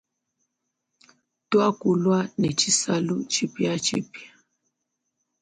Tuakulwa 1.49 2.19
ne 2.39 2.49
tshisalu 2.59 3.15
tshipiatshipia. 3.31 4.31